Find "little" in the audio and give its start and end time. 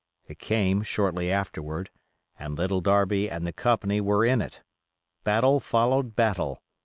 2.57-2.81